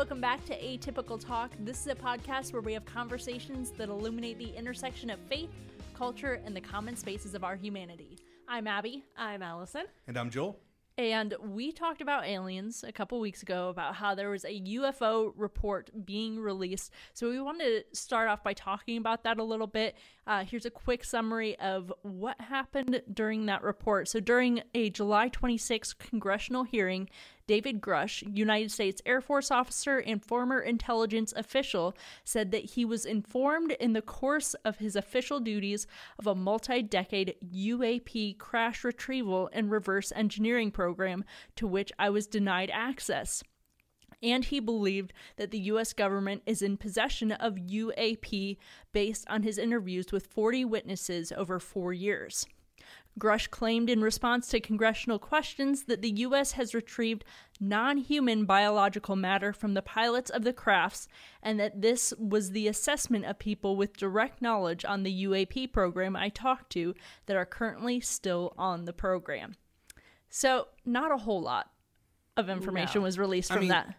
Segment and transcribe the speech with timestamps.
[0.00, 1.50] welcome back to Atypical Talk.
[1.60, 5.50] This is a podcast where we have conversations that illuminate the intersection of faith,
[5.92, 8.16] culture, and the common spaces of our humanity.
[8.48, 9.04] I'm Abby.
[9.14, 9.84] I'm Allison.
[10.08, 10.58] And I'm Joel.
[10.96, 15.32] And we talked about aliens a couple weeks ago about how there was a UFO
[15.36, 16.92] report being released.
[17.12, 19.96] So we wanted to start off by talking about that a little bit.
[20.30, 24.06] Uh, here's a quick summary of what happened during that report.
[24.06, 27.10] So during a July 26 congressional hearing,
[27.48, 33.04] David Grusch, United States Air Force officer and former intelligence official, said that he was
[33.04, 39.50] informed in the course of his official duties of a multi decade UAP crash retrieval
[39.52, 41.24] and reverse engineering program
[41.56, 43.42] to which I was denied access
[44.22, 48.56] and he believed that the US government is in possession of UAP
[48.92, 52.46] based on his interviews with 40 witnesses over four years.
[53.18, 56.52] Grusch claimed in response to congressional questions that the U.S.
[56.52, 57.24] has retrieved
[57.58, 61.08] non human biological matter from the pilots of the crafts
[61.42, 66.14] and that this was the assessment of people with direct knowledge on the UAP program
[66.16, 66.94] I talked to
[67.26, 69.56] that are currently still on the program.
[70.28, 71.70] So, not a whole lot
[72.40, 73.04] of information No.
[73.04, 73.94] was released I from mean, that.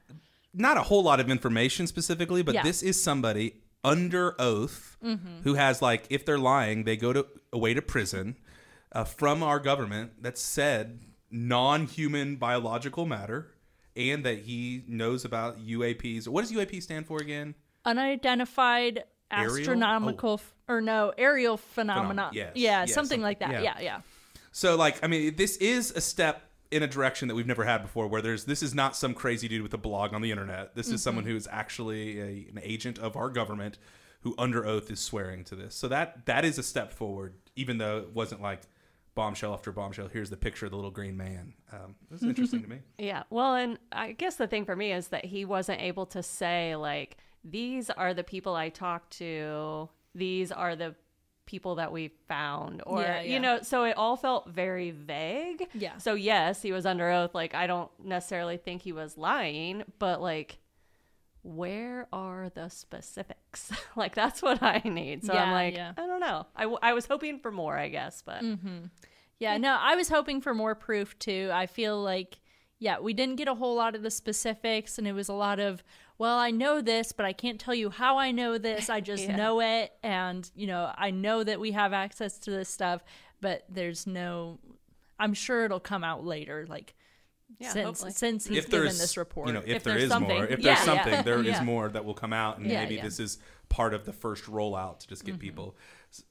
[0.54, 2.64] Not a whole lot of information specifically, but Yeah.
[2.64, 4.98] this is somebody under oath
[5.44, 8.36] who has like, if they're lying, they go to away to prison
[8.92, 11.00] uh, from our government that said
[11.32, 13.52] non-human biological matter,
[13.96, 16.28] and that he knows about UAPs.
[16.28, 17.56] What does UAP stand for again?
[17.86, 22.30] Unidentified astronomical, f- or no, aerial phenomena.
[22.32, 22.52] Phenom- yes.
[22.56, 23.52] Yeah, Yeah, something something- like that.
[23.52, 23.62] yeah.
[23.62, 23.80] yeah.
[23.80, 24.02] yeah.
[24.52, 27.82] So like I mean this is a step in a direction that we've never had
[27.82, 30.74] before where there's this is not some crazy dude with a blog on the internet.
[30.74, 33.78] This is someone who is actually a, an agent of our government
[34.22, 35.76] who under oath is swearing to this.
[35.76, 38.62] So that that is a step forward even though it wasn't like
[39.14, 41.54] bombshell after bombshell here's the picture of the little green man.
[41.74, 42.80] Um this is interesting to me.
[42.98, 43.24] Yeah.
[43.30, 46.76] Well, and I guess the thing for me is that he wasn't able to say,
[46.76, 50.96] like, these are the people I talked to, these are the
[51.46, 53.34] people that we found, or, Yeah, yeah.
[53.34, 55.68] you know, so it all felt very vague.
[55.74, 55.98] Yeah.
[55.98, 57.34] So, yes, he was under oath.
[57.36, 60.60] Like, I don't necessarily think he was lying, but, like,
[61.44, 63.72] where are the specifics?
[63.96, 65.26] like, that's what I need.
[65.26, 65.94] So I'm like, yeah.
[65.98, 66.46] I don't know.
[66.56, 68.86] I, w- I was hoping for more, I guess, but mm-hmm.
[69.40, 71.50] Yeah, no, I was hoping for more proof too.
[71.52, 72.40] I feel like,
[72.78, 75.60] yeah, we didn't get a whole lot of the specifics, and it was a lot
[75.60, 75.84] of,
[76.22, 78.90] well, I know this, but I can't tell you how I know this.
[78.92, 79.36] I just Yeah.
[79.36, 83.04] know it, and you know, I know that we have access to this stuff,
[83.42, 84.60] but there's no.
[85.20, 86.94] I'm sure it'll come out later, like
[87.60, 88.12] Yeah, since hopefully.
[88.12, 89.48] since he's if given there's this report.
[89.48, 90.36] you know if, If there's something.
[90.36, 90.76] more if there's yeah.
[90.86, 91.64] something there is Yeah.
[91.64, 93.04] more that will come out and Yeah, maybe yeah.
[93.04, 93.40] this is
[93.70, 95.76] part of the first rollout to just get people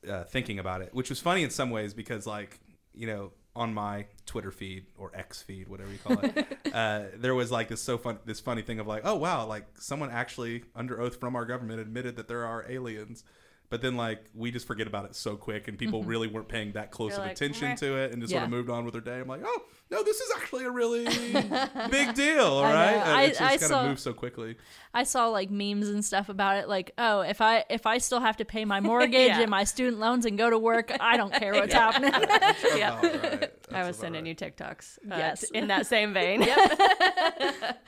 [0.08, 2.60] uh, thinking about it which was funny in some ways because like
[2.94, 7.34] you know on my twitter feed or x feed whatever you call it uh, there
[7.34, 10.64] was like this so fun this funny thing of like oh wow like someone actually
[10.74, 13.22] under oath from our government admitted that there are aliens
[13.70, 16.72] but then like we just forget about it so quick and people really weren't paying
[16.72, 18.56] that close You're of like, attention "Meh." to it and just sort of Yeah.
[18.56, 21.04] moved on with their day i'm like oh no this is actually a really
[21.90, 22.74] big deal all I know.
[22.74, 24.56] right I- it just I kind saw- of moves so quickly
[24.92, 28.18] I saw like memes and stuff about it, like, oh, if I if I still
[28.18, 29.40] have to pay my mortgage Yeah.
[29.40, 32.10] and my student loans and go to work, I don't care what's happening.
[32.76, 32.98] Yeah.
[32.98, 33.22] About right.
[33.22, 34.42] I That's was about sending right.
[34.42, 34.98] you TikToks.
[35.12, 35.44] uh, Yes.
[35.44, 36.42] In that same vein.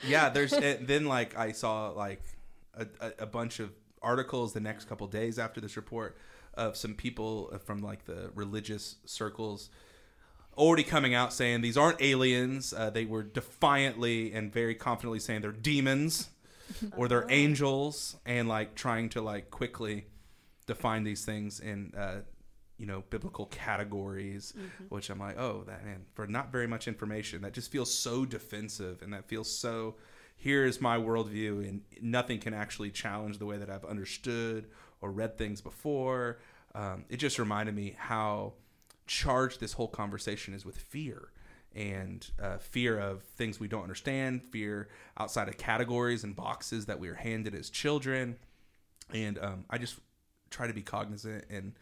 [0.07, 2.21] yeah there's and then like i saw like
[2.77, 3.71] a, a, a bunch of
[4.03, 6.17] articles the next couple days after this report
[6.53, 9.69] of some people from like the religious circles
[10.57, 12.73] already coming out saying these aren't aliens.
[12.73, 16.29] Uh, they were defiantly and very confidently saying they're demons
[16.97, 20.05] or they're angels and like trying to like quickly
[20.65, 22.21] define these things in uh,
[22.77, 24.53] you know biblical categories
[24.89, 27.41] which i'm like oh that man for not very much information.
[27.41, 29.95] That just feels so defensive and that feels so
[30.43, 34.67] here's my worldview and nothing can actually challenge the way that i've understood
[35.03, 36.39] or read things before.
[36.73, 38.53] Um, it just reminded me how
[39.05, 41.29] charged this whole conversation is with fear
[41.75, 46.99] and uh, fear of things we don't understand fear outside of categories and boxes that
[46.99, 48.37] we are handed as children.
[49.13, 49.99] And um, I just
[50.49, 51.73] try to be cognizant and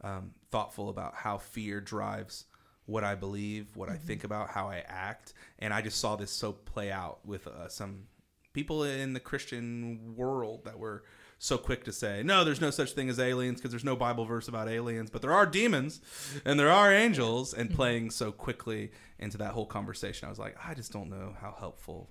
[0.00, 2.46] um, thoughtful about how fear drives
[2.86, 6.30] what I believe, what I think about, how I act, and I just saw this
[6.30, 8.06] so play out with uh, some
[8.52, 11.04] people in the Christian world that were
[11.38, 14.26] so quick to say, no, there's no such thing as aliens because there's no Bible
[14.26, 16.00] verse about aliens, but there are demons
[16.44, 20.56] and there are angels, and playing so quickly into that whole conversation, I was like,
[20.62, 22.10] I just don't know how helpful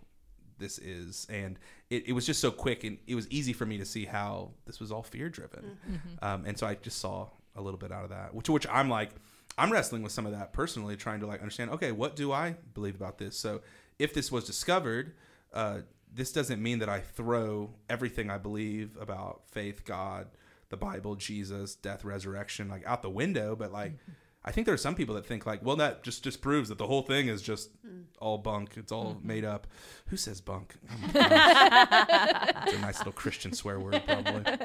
[0.58, 1.58] this is and
[1.90, 4.52] it, it was just so quick and it was easy for me to see how
[4.66, 5.78] this was all fear driven
[6.22, 8.90] um, and so i just saw a little bit out of that which which i'm
[8.90, 9.12] like
[9.58, 12.56] i'm wrestling with some of that personally trying to like understand okay what do i
[12.74, 13.38] believe about this?
[13.38, 13.62] So
[14.00, 15.14] if this was discovered
[15.54, 15.80] uh,
[16.14, 20.28] this doesn't mean that I throw everything I believe about faith, God,
[20.70, 23.56] the Bible, Jesus, death, resurrection, like out the window.
[23.56, 23.94] But like,
[24.46, 26.78] I think there are some people that think like, well, that just just proves that
[26.78, 27.72] the whole thing is just
[28.20, 28.72] all bunk.
[28.78, 29.68] It's all made up.
[30.08, 30.76] Who says bunk?
[31.16, 34.44] Oh it's a nice little Christian swear word, probably.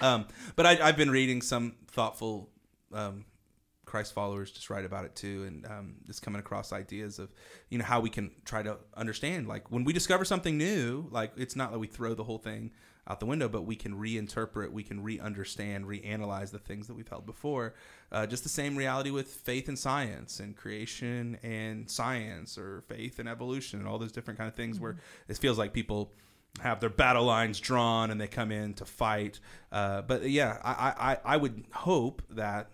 [0.00, 0.26] Um,
[0.56, 2.48] but I, I've been reading some thoughtful
[2.92, 3.24] um,
[3.92, 7.28] Christ followers just write about it too, and um, just coming across ideas of
[7.68, 9.46] you know how we can try to understand.
[9.46, 12.70] Like when we discover something new, like it's not that we throw the whole thing
[13.06, 17.06] out the window, but we can reinterpret, we can re-understand, reanalyze the things that we've
[17.06, 17.74] held before.
[18.10, 23.18] Uh, just the same reality with faith and science, and creation and science, or faith
[23.18, 24.80] and evolution, and all those different kind of things.
[24.80, 24.96] Where
[25.28, 26.12] it feels like people
[26.62, 29.38] have their battle lines drawn and they come in to fight.
[29.70, 32.70] Uh, but yeah, I, I, I would hope that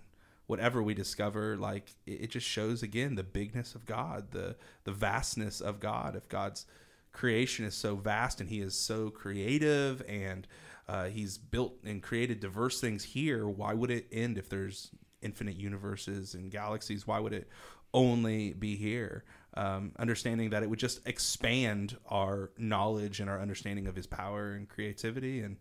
[0.49, 4.93] whatever we discover, like it, it just shows again the bigness of God, the the
[4.93, 6.17] vastness of God.
[6.17, 6.67] If God's
[7.13, 10.49] creation is so vast and He is so creative and
[10.89, 14.91] uh, He's built and created diverse things here, why would it end if there's
[15.23, 17.07] infinite universes and galaxies?
[17.07, 17.49] Why would it
[17.95, 19.25] only be here?
[19.55, 24.53] Um, understanding that it would just expand our knowledge and our understanding of His power
[24.53, 25.59] and creativity, and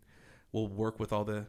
[0.54, 1.48] we'll work with all the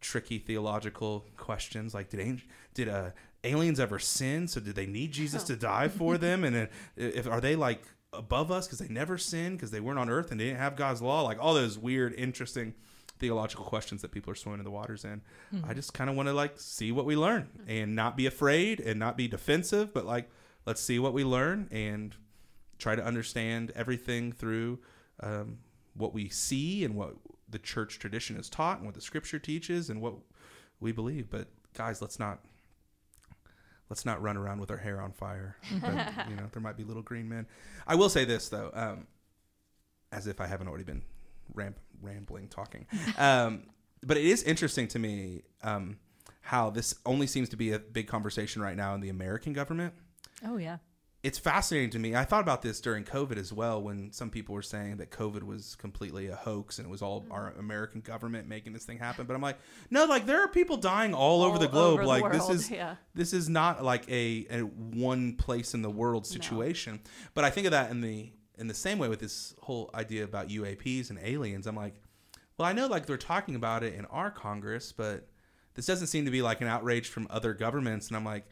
[0.00, 2.42] tricky theological questions like did
[2.74, 3.10] did uh,
[3.44, 4.48] aliens ever sin?
[4.48, 6.44] So did they need jesus to die for them?
[6.44, 6.66] And uh,
[6.96, 10.30] if are they like above us because they never sinned because they weren't on earth
[10.30, 11.22] and they didn't have god's law?
[11.22, 12.74] Like all those weird interesting
[13.18, 15.20] theological questions that people are swimming in the waters in.
[15.68, 18.78] I just kind of want to like see what we learn and not be afraid
[18.80, 20.30] and not be defensive but like
[20.66, 22.14] let's see what we learn and
[22.78, 24.78] try to understand everything through
[25.20, 25.58] um,
[25.94, 27.14] what we see and what
[27.50, 30.14] the church tradition is taught and what the scripture teaches and what
[30.80, 31.30] we believe.
[31.30, 32.40] But guys, let's not
[33.88, 35.56] let's not run around with our hair on fire.
[35.80, 37.46] But, you know, there might be little green men.
[37.86, 39.06] I will say this though, um,
[40.12, 41.02] as if I haven't already been
[41.54, 42.86] ram- rambling talking.
[43.18, 43.64] Um,
[44.04, 45.98] but it is interesting to me um,
[46.40, 49.92] how this only seems to be a big conversation right now in the American government
[50.46, 50.78] Oh yeah.
[51.22, 52.14] It's fascinating to me.
[52.14, 55.42] I thought about this during COVID as well, when some people were saying that COVID
[55.42, 57.60] was completely a hoax and it was all our mm-hmm.
[57.60, 59.26] American government making this thing happen.
[59.26, 59.58] But I'm like,
[59.90, 61.94] no, like there are people dying all, over the globe.
[61.94, 62.96] over the like this is yeah.
[63.14, 67.00] this is not like a, a one place in the world situation.
[67.34, 70.22] But I think of that in the in the same way with this whole idea
[70.24, 71.66] about UAPs and aliens.
[71.66, 71.94] I'm like,
[72.56, 75.28] well, I know like they're talking about it in our Congress, but
[75.74, 78.08] this doesn't seem to be like an outrage from other governments.
[78.08, 78.46] And I'm like,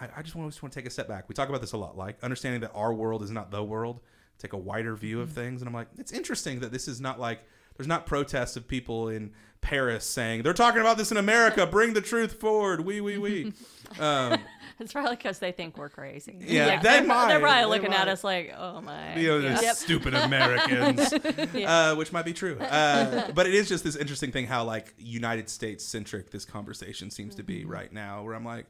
[0.00, 1.28] I, I just want to want to take a step back.
[1.28, 4.00] We talk about this a lot, like understanding that our world is not the world.
[4.38, 7.18] Take a wider view of things, and I'm like, it's interesting that this is not
[7.18, 7.40] like
[7.76, 11.66] there's not protests of people in Paris saying they're talking about this in America.
[11.70, 12.84] Bring the truth forward.
[12.84, 13.52] We we we.
[13.98, 14.38] Um,
[14.80, 16.36] It's probably because they think we're crazy.
[16.40, 19.16] Yeah, Like, they they're, might, They're probably they looking at us like, oh my.
[19.16, 22.58] you know, those stupid Americans, uh, which might be true.
[22.58, 27.10] Uh, but it is just this interesting thing how like United States centric this conversation
[27.10, 28.22] seems to be right now.
[28.22, 28.66] Where I'm like,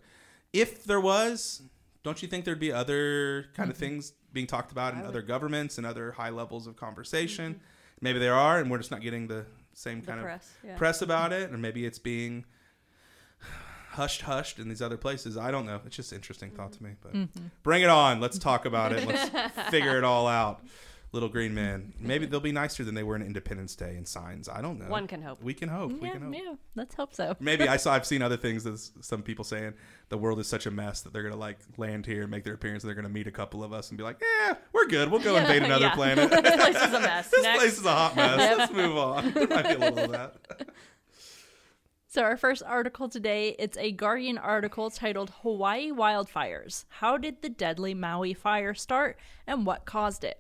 [0.53, 1.62] if there was,
[2.03, 3.87] don't you think there'd be other kind of mm-hmm.
[3.87, 7.55] things being talked about in other governments and other high levels of conversation?
[7.55, 7.62] Mm-hmm.
[8.00, 10.53] Maybe there are, and we're just not getting the same The kind of press.
[10.65, 10.77] Yeah.
[10.77, 12.45] press about it, or maybe it's being
[13.91, 15.37] hushed, hushed in these other places.
[15.37, 15.81] I don't know.
[15.85, 16.85] It's just an interesting thought mm-hmm.
[16.85, 17.29] to me.
[17.35, 18.21] But bring it on.
[18.21, 19.06] Let's talk about it.
[19.06, 19.31] Let's
[19.70, 20.63] figure it all out.
[21.10, 21.55] Little green mm-hmm.
[21.55, 21.93] Man.
[21.98, 24.46] Maybe they'll be nicer than they were in Independence Day and signs.
[24.46, 24.88] I don't know.
[24.88, 25.43] One can hope.
[25.43, 25.93] We can hope.
[25.93, 26.34] we Yeah, can hope.
[26.34, 26.55] yeah.
[26.74, 27.34] Let's hope so.
[27.41, 27.94] Maybe I saw.
[27.94, 28.67] I've seen other things.
[28.67, 29.72] As some people saying
[30.10, 32.55] the world is such a mess that they're gonna like land here, and make their
[32.55, 35.10] appearance, and they're gonna meet a couple of us and be like, "Yeah, we're good.
[35.10, 35.94] We'll go invade another yeah.
[35.94, 36.31] planet.
[36.31, 37.29] this place is a mess.
[37.31, 37.58] this Next.
[37.58, 38.58] place is a hot mess.
[38.58, 39.32] Let's move on.
[39.32, 40.36] There might be a little of that.
[42.10, 46.86] So our first article today, it's a Guardian article titled Hawaii Wildfires.
[46.88, 50.38] How did the deadly Maui fire start and what caused it?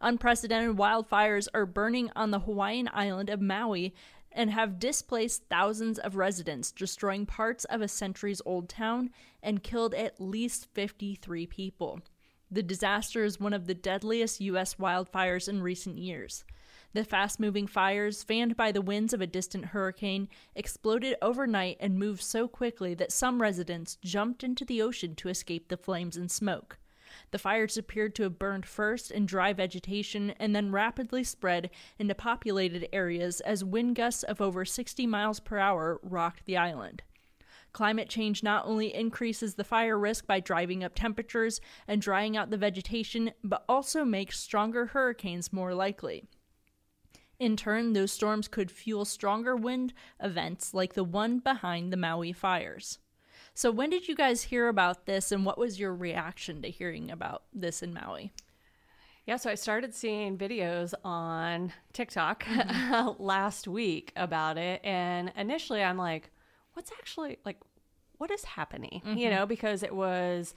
[0.00, 3.94] Unprecedented wildfires are burning on the Hawaiian island of Maui
[4.32, 9.10] and have displaced thousands of residents, destroying parts of a centuries old town
[9.42, 12.00] and killed at least 53 people.
[12.50, 14.74] The disaster is one of the deadliest U.S.
[14.76, 16.44] wildfires in recent years.
[16.92, 21.98] The fast moving fires, fanned by the winds of a distant hurricane, exploded overnight and
[21.98, 26.30] moved so quickly that some residents jumped into the ocean to escape the flames and
[26.30, 26.78] smoke.
[27.30, 32.14] The fires appeared to have burned first in dry vegetation and then rapidly spread into
[32.14, 37.02] populated areas as wind gusts of over 60 miles per hour rocked the island.
[37.72, 42.50] Climate change not only increases the fire risk by driving up temperatures and drying out
[42.50, 46.24] the vegetation, but also makes stronger hurricanes more likely.
[47.38, 52.32] In turn, those storms could fuel stronger wind events like the one behind the Maui
[52.32, 52.98] fires.
[53.54, 57.10] So, when did you guys hear about this, and what was your reaction to hearing
[57.10, 58.32] about this in Maui?
[59.26, 63.22] Yeah, so I started seeing videos on TikTok mm-hmm.
[63.22, 64.80] last week about it.
[64.82, 66.30] And initially I'm like,
[66.72, 67.58] what's actually like,
[68.18, 69.02] what is happening?
[69.04, 69.30] You mm-hmm.
[69.30, 70.54] know, because it was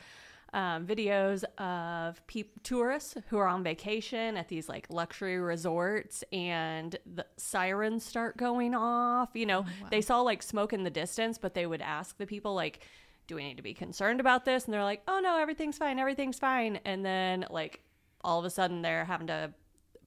[0.53, 6.95] um, videos of peop tourists who are on vacation at these like luxury resorts and
[7.05, 9.29] the sirens start going off.
[9.33, 12.53] You know, they saw like smoke in the distance, but they would ask the people,
[12.53, 12.81] like,
[13.25, 14.65] do we need to be concerned about this?
[14.65, 16.79] And they're like, oh no, everything's fine, everything's fine.
[16.85, 17.81] And then, like,
[18.23, 19.53] all of a sudden they're having to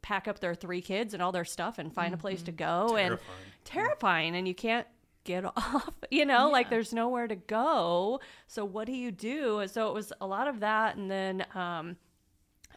[0.03, 2.97] pack up their three kids and all their stuff and find a place to go
[2.97, 3.39] and Terrifying.
[3.65, 4.87] terrifying and you can't
[5.27, 8.21] get off you know like there's nowhere to go.
[8.47, 9.67] So what do you do?
[9.67, 11.97] So it was a lot of that and then um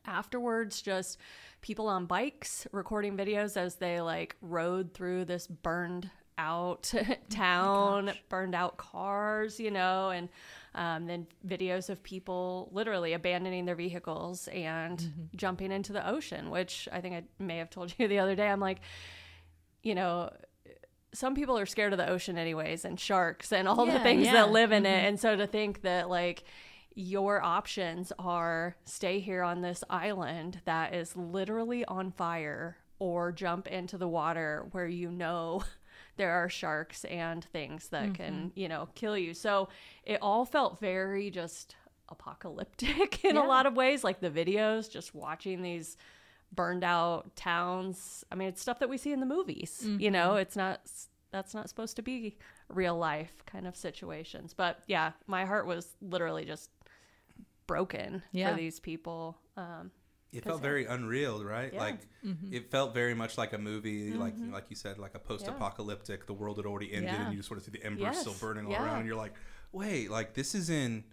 [0.05, 1.17] afterwards just
[1.61, 6.93] people on bikes recording videos as they like rode through this burned out
[7.29, 10.29] town burned out cars you know and
[10.75, 16.87] um, then videos of people literally abandoning their vehicles and jumping into the ocean which
[16.93, 18.47] i think i may have told you the other day.
[18.47, 18.79] I'm like
[19.83, 20.31] you know
[21.13, 24.33] some people are scared of the ocean anyways and sharks and all the things yeah.
[24.33, 24.89] that live in it.
[24.89, 25.07] Mm-hmm.
[25.07, 26.43] And so to think that like
[26.95, 33.67] your options are stay here on this island that is literally on fire or jump
[33.67, 35.63] into the water where you know
[36.17, 38.59] there are sharks and things that can mm-hmm.
[38.59, 39.33] you know kill you.
[39.33, 39.69] So
[40.03, 41.75] it all felt very just
[42.09, 45.95] apocalyptic in a lot of ways like the videos just watching these
[46.53, 50.29] burned out towns i mean it's stuff that we see in the movies you know
[50.29, 50.39] mm-hmm.
[50.39, 50.81] it's not
[51.31, 52.37] that's not supposed to be
[52.69, 56.69] real life kind of situations but yeah my heart was literally just
[57.67, 58.49] broken Yeah.
[58.51, 59.91] for these people um
[60.31, 61.71] It felt very unreal, right?
[61.73, 61.79] Yeah.
[61.79, 62.53] Like mm-hmm.
[62.53, 64.53] it felt very much like a movie, like mm-hmm.
[64.53, 66.25] like you said, like a post-apocalyptic.
[66.27, 67.21] The world had already ended, Yeah.
[67.21, 68.83] and you just sort of see the embers still burning all Yeah.
[68.85, 69.33] around, and you're like,
[69.71, 71.03] wait, like this is in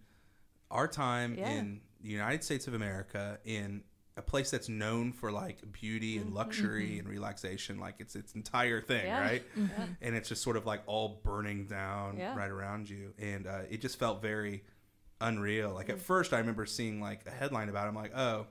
[0.71, 1.51] our time Yeah.
[1.51, 3.85] in the United States of America, in
[4.19, 8.81] a place that's known for like beauty and luxury and relaxation, like it's its entire
[8.81, 9.07] thing, Mm-hmm.
[9.09, 9.21] Yeah.
[9.21, 9.43] right?
[9.57, 9.87] Yeah.
[10.01, 12.35] And it's just sort of like all burning down Yeah.
[12.37, 14.65] right around you, and uh, it just felt very
[15.21, 15.73] unreal.
[15.73, 15.95] Like Mm.
[15.95, 17.85] at first, I remember seeing like a headline about.
[17.87, 17.89] it.
[17.89, 18.47] I'm like, oh,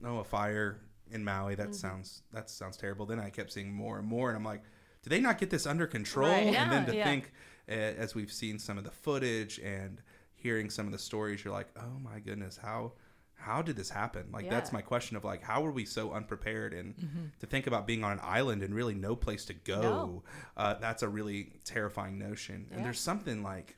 [0.00, 1.54] no, a fire in Maui.
[1.54, 1.62] Mm-hmm.
[1.62, 3.06] That sounds that sounds terrible.
[3.06, 4.62] Then I kept seeing more and more, and I'm like,
[5.02, 6.28] do they not get this under control?
[6.28, 6.54] Right.
[6.54, 7.04] And then to Yeah.
[7.04, 7.32] think,
[7.68, 10.00] uh, as we've seen some of the footage and
[10.34, 12.92] hearing some of the stories, you're like, oh my goodness, how
[13.36, 14.26] how did this happen?
[14.32, 16.72] Like that's my question of like, how were we so unprepared?
[16.72, 20.22] And to think about being on an island and really no place to go, No.
[20.56, 22.68] uh, that's a really terrifying notion.
[22.72, 23.76] And there's something like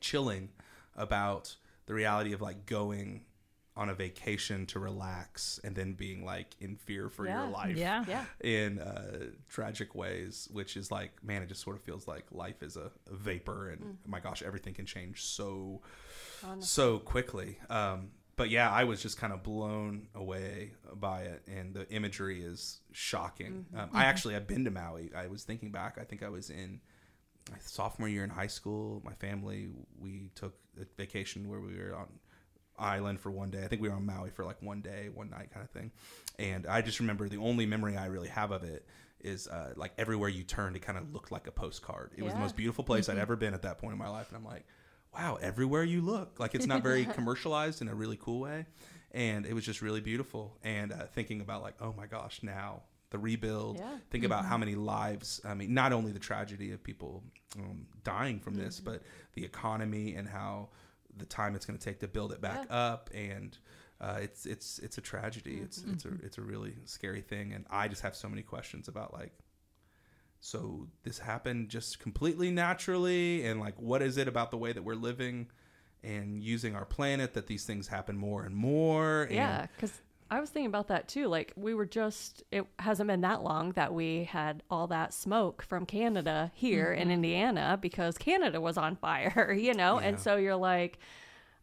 [0.00, 0.48] chilling
[0.96, 1.54] about
[1.86, 3.24] the reality of like going
[3.76, 7.42] on a vacation to relax and then being like in fear for Yeah.
[7.44, 8.04] your life Yeah.
[8.08, 12.24] yeah in uh, tragic ways, which is like, man, it just sort of feels like
[12.32, 15.80] life is a, a vapor, and my gosh, everything can change so
[16.58, 17.58] so quickly.
[17.70, 22.40] Um, but yeah, I was just kind of blown away by it, and the imagery
[22.40, 23.66] is shocking.
[23.76, 25.10] Um, I actually have been to Maui.
[25.14, 25.98] I was thinking back.
[26.00, 26.80] I think I was in
[27.50, 29.02] my sophomore year in high school.
[29.04, 29.68] My family
[30.00, 32.06] we took a vacation where we were on
[32.78, 33.64] island for one day.
[33.64, 35.90] I think we were on Maui for like one day, one night kind of thing.
[36.38, 38.86] And I just remember the only memory I really have of it
[39.20, 42.12] is uh, like everywhere you turned, it kind of looked like a postcard.
[42.16, 44.28] It was the most beautiful place I'd ever been at that point in my life.
[44.28, 44.64] And I'm like,
[45.18, 48.66] wow, everywhere you look, like it's not very commercialized in a really cool way.
[49.12, 50.56] And it was just really beautiful.
[50.62, 53.78] And uh, thinking about like, oh my gosh, now the rebuild.
[53.78, 53.88] Yeah.
[54.10, 55.40] Think about how many lives.
[55.44, 57.22] I mean, not only the tragedy of people
[57.58, 59.02] um, dying from this, but
[59.34, 60.68] the economy and how
[61.16, 63.10] the time it's going to take to build it back up.
[63.14, 63.56] And
[64.00, 65.58] uh, it's it's it's a tragedy.
[65.62, 67.54] It's it's a it's a really scary thing.
[67.54, 69.32] And I just have so many questions about like.
[70.40, 74.82] So this happened just completely naturally, and like, what is it about the way that
[74.82, 75.48] we're living
[76.02, 79.24] and using our planet that these things happen more and more?
[79.24, 81.26] And Yeah, because I was thinking about that too.
[81.26, 85.62] Like we were just, it hasn't been that long that we had all that smoke
[85.62, 87.12] from Canada here in mm-hmm.
[87.12, 89.98] Indiana because Canada was on fire, you know?
[89.98, 90.98] And so you're like,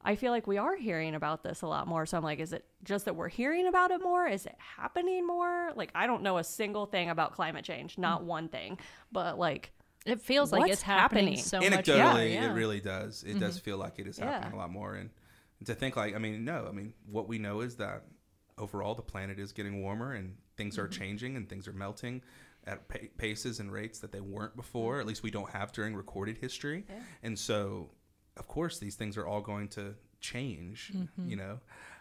[0.05, 2.05] I feel like we are hearing about this a lot more.
[2.05, 4.27] So I'm like, is it just that we're hearing about it more?
[4.27, 5.71] Is it happening more?
[5.75, 8.77] Like, I don't know a single thing about climate change, not one thing,
[9.12, 9.71] but like,
[10.05, 11.43] It feels like it's happening, happening?
[11.43, 11.69] so much.
[11.85, 12.41] anecdotally Yeah, yeah.
[12.43, 12.51] Mm-hmm.
[12.51, 14.31] it really does it does feel like it is Yeah.
[14.31, 15.09] happening a lot more and
[15.65, 18.03] to think like i mean no i mean what we know is that
[18.57, 20.85] overall the planet is getting warmer and things Mm-hmm.
[20.85, 22.21] are changing and things are melting
[22.67, 25.01] at pa- paces and rates that they weren't before Mm-hmm.
[25.01, 26.85] at least we don't have during recorded history
[27.24, 27.89] and so
[28.38, 31.30] of course these things are all going to change Mm-hmm.
[31.30, 31.60] you know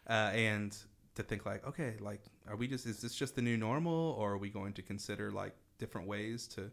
[0.08, 0.76] uh, and
[1.14, 4.32] to think like okay like are we just is this just the new normal or
[4.32, 6.70] are we going to consider like different ways to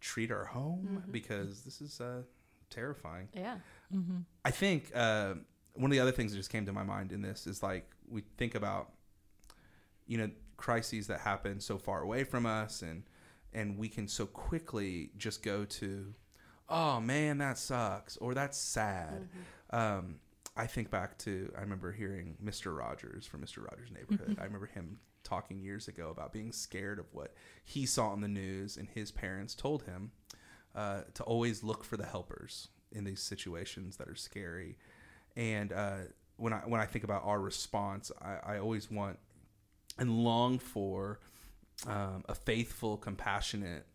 [0.00, 1.10] treat our home Mm-hmm.
[1.12, 2.22] because this is uh,
[2.70, 3.56] terrifying yeah.
[4.44, 5.34] I think uh,
[5.74, 7.88] one of the other things that just came to my mind in this is like
[8.08, 8.90] we think about
[10.06, 13.02] you know crises that happen so far away from us and
[13.52, 16.12] and we can so quickly just go to
[16.68, 19.28] oh man that sucks or that's sad.
[19.70, 20.16] Um,
[20.56, 24.38] i think back to i remember hearing mr rogers from mr rogers neighborhood.
[24.40, 28.28] I remember him talking years ago about being scared of what he saw on the
[28.28, 30.12] news and his parents told him
[30.74, 34.76] uh, to always look for the helpers in these situations that are scary.
[35.34, 35.96] And uh,
[36.36, 39.18] when I when I think about our response, I, I always want
[39.98, 41.18] and long for
[41.86, 43.86] um, a faithful, compassionate,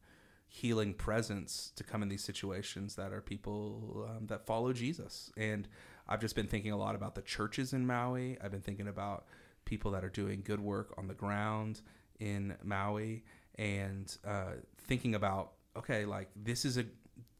[0.53, 5.31] healing presence to come in these situations that are people um, that follow Jesus.
[5.37, 5.65] And
[6.09, 8.37] I've just been thinking a lot about the churches in Maui.
[8.43, 9.27] I've been thinking about
[9.63, 11.79] people that are doing good work on the ground
[12.19, 13.23] in Maui,
[13.55, 16.83] and uh, thinking about okay, like this is a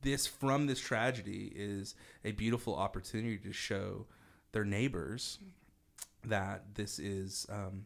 [0.01, 4.05] this from this tragedy is a beautiful opportunity to show
[4.53, 5.37] their neighbors
[6.23, 7.85] that this is um,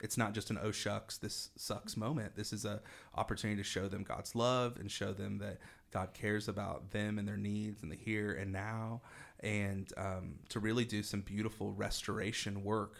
[0.00, 2.36] it's not just an oh shucks this sucks moment.
[2.36, 2.80] This is a
[3.14, 5.58] opportunity to show them god's love and show them that
[5.90, 9.00] god cares about them and their needs and the here and now
[9.40, 12.94] and um, to really do some beautiful restoration work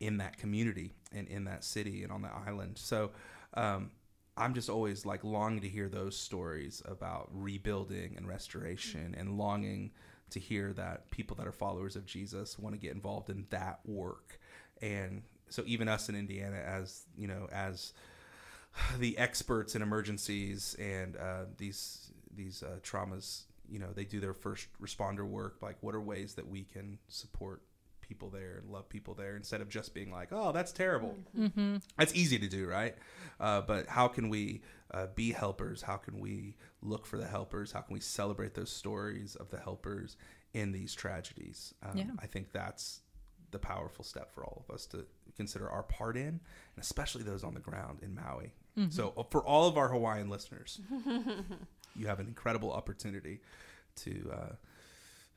[0.00, 2.78] in that community and in that city and on the island.
[2.78, 3.10] So
[3.54, 3.90] um,
[4.36, 9.90] i'm just always like longing to hear those stories about rebuilding and restoration and longing
[10.30, 13.80] to hear that people that are followers of jesus want to get involved in that
[13.84, 14.38] work.
[14.80, 17.92] And so even us in Indiana, as you know, as
[18.98, 24.34] the experts in emergencies and uh, these these uh, traumas, you know, they do their
[24.34, 25.56] first responder work.
[25.60, 27.62] Like, what are ways that we can support
[28.00, 31.14] people there and love people there instead of just being like, oh, that's terrible.
[31.38, 31.76] Mm-hmm.
[31.98, 32.94] That's easy to do, right?
[33.38, 34.62] Uh, but how can we
[34.92, 35.82] uh, be helpers?
[35.82, 37.72] How can we look for the helpers?
[37.72, 40.16] How can we celebrate those stories of the helpers
[40.54, 41.74] in these tragedies?
[41.82, 42.04] Um, Yeah.
[42.18, 43.00] I think that's
[43.50, 45.04] the powerful step for all of us to
[45.36, 46.40] consider our part in, and
[46.78, 48.52] especially those on the ground in Maui.
[48.90, 50.80] So, uh, for all of our Hawaiian listeners,
[51.96, 53.40] you have an incredible opportunity
[53.96, 54.52] to uh,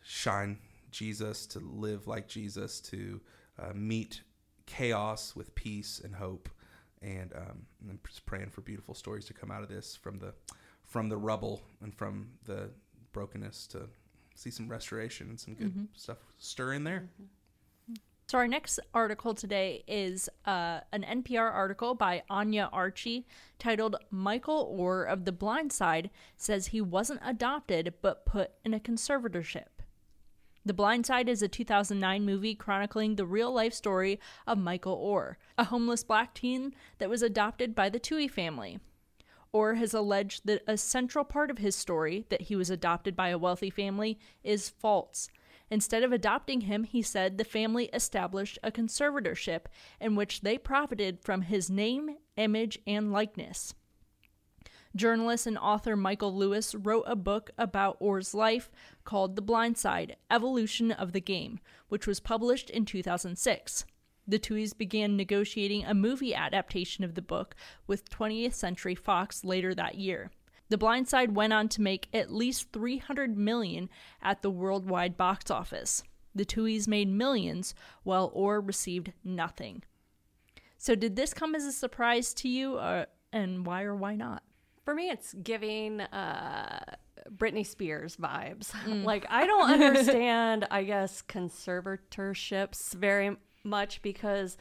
[0.04, 0.60] shine
[0.91, 3.19] Jesus, to live like Jesus, to
[3.60, 4.21] uh, meet
[4.67, 6.50] chaos with peace and hope,
[7.02, 10.19] and, um, and I'm just praying for beautiful stories to come out of this from
[10.19, 10.34] the
[10.86, 12.69] from the rubble and from the
[13.13, 13.88] brokenness to
[14.36, 17.10] see some restoration and some good stuff stir in there.
[18.32, 23.28] So our next article today is uh, an NPR article by Anya Archie
[23.60, 28.80] titled "Michael Oher of the Blind Side says he wasn't adopted but put in a
[28.80, 29.84] conservatorship."
[30.65, 34.17] The Blind Side is a 2009 movie chronicling the real life story
[34.48, 38.80] of Michael Oher, a homeless black teen that was adopted by the Tuohy family.
[39.54, 43.28] Oher has alleged that a central part of his story, that he was adopted by
[43.28, 45.30] a wealthy family, is false.
[45.72, 49.62] Instead of adopting him, he said the family established a conservatorship
[50.02, 53.74] in which they profited from his name, image, and likeness.
[54.94, 58.70] Journalist and author Michael Lewis wrote a book about Oher's life
[59.06, 63.86] called The Blind Side Evolution of the Game, which was published in 2006.
[64.28, 67.56] The Tuohys began negotiating a movie adaptation of the book
[67.88, 70.32] with 20th Century Fox later that year.
[70.72, 73.90] The Blind Side went on to make at least 300 million
[74.22, 76.02] at the worldwide box office.
[76.34, 79.84] The Tuohys made millions, while Oher received nothing.
[80.78, 83.04] So, did this come as a surprise to you, uh,
[83.34, 84.44] and why or why not?
[84.86, 86.96] For me, it's giving uh,
[87.36, 88.74] Britney Spears vibes.
[89.04, 94.56] like, I don't understand, I guess, conservatorships very much because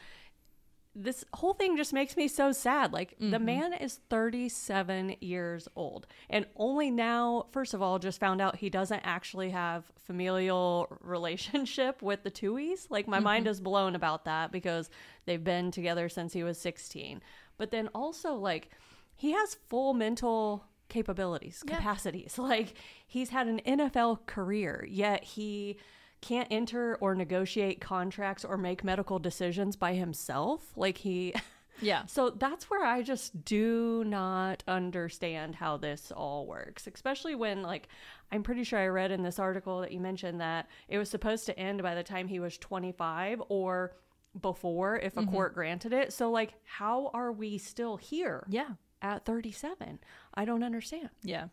[0.93, 2.91] this whole thing just makes me so sad.
[2.91, 3.45] Like, the mm-hmm.
[3.45, 8.69] man is 37 years old and only now, first of all, just found out he
[8.69, 12.87] doesn't actually have familial relationship with the Tuohys.
[12.89, 13.51] Like, my mind mm-hmm.
[13.51, 14.89] is blown about that because
[15.25, 17.21] they've been together since he was 16.
[17.57, 18.69] But then also, like,
[19.15, 21.77] he has full mental capabilities, Yeah.
[21.77, 22.37] capacities.
[22.51, 22.73] Like
[23.07, 25.77] he's had an NFL career, yet he
[26.21, 30.71] can't enter or negotiate contracts or make medical decisions by himself.
[30.75, 31.33] Like he
[31.81, 32.05] Yeah.
[32.05, 37.87] so that's where I just do not understand how this all works, especially when, like,
[38.31, 41.45] I'm pretty sure I read in this article that you mentioned that it was supposed
[41.47, 43.93] to end by the time he was 25 or
[44.39, 45.31] before if a mm-hmm.
[45.31, 46.13] court granted it.
[46.13, 48.69] So, like, how are we still here Yeah.
[49.01, 49.99] at 37?
[50.33, 51.09] I don't understand.
[51.23, 51.47] Yeah.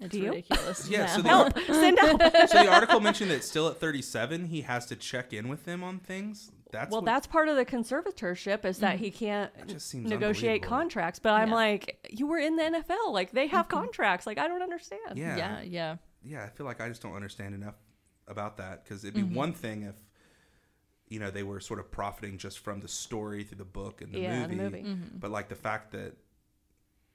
[0.00, 0.28] It's Do you?
[0.30, 0.88] ridiculous.
[0.90, 1.58] Yeah, so the, Help!
[1.66, 2.20] Send help!
[2.22, 5.82] so the article mentioned that still at 37, he has to check in with them
[5.82, 6.50] on things.
[6.70, 9.00] That's well, what- that's part of the conservatorship is that mm.
[9.00, 11.18] he can't just seems negotiate contracts.
[11.18, 13.12] But I'm like, you were in the NFL.
[13.12, 13.78] Like, they have mm-hmm.
[13.78, 14.26] contracts.
[14.26, 15.00] Like, I don't understand.
[15.14, 15.60] yeah, yeah.
[15.62, 15.96] Yeah.
[16.22, 17.76] yeah, I feel like I just don't understand enough
[18.28, 19.34] about that because it'd be Mm-hmm.
[19.34, 19.94] one thing if
[21.08, 24.12] you know they were sort of profiting just from the story through the book and
[24.12, 24.82] the Yeah, the movie.
[24.82, 24.82] movie.
[24.90, 25.18] Mm-hmm.
[25.18, 26.14] But like the fact that,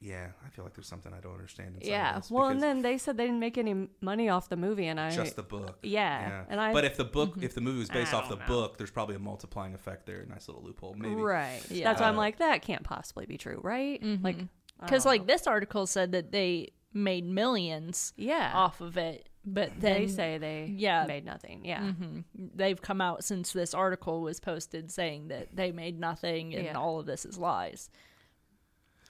[0.01, 1.75] yeah, I feel like there's something I don't understand.
[1.75, 2.17] Inside yeah.
[2.17, 4.99] Of Well, and then they said they didn't make any money off the movie, and
[4.99, 5.77] I just the book.
[5.83, 6.43] yeah, yeah.
[6.49, 8.45] and I but if the book, if the movie was based I off the know.
[8.47, 10.25] book, there's probably a multiplying effect there.
[10.27, 11.15] Nice little loophole, maybe.
[11.15, 11.85] right, Yeah.
[11.85, 14.01] that's why I'm Uh, like that can't possibly be true, right?
[14.23, 14.37] Like
[14.79, 19.93] Because like this article said that they made millions yeah, off of it, but then
[20.01, 21.05] they say they yeah.
[21.07, 21.63] made nothing.
[21.63, 22.23] Yeah, Mhm.
[22.35, 26.73] they've come out since this article was posted saying that they made nothing and Yeah.
[26.77, 27.89] all of this is lies.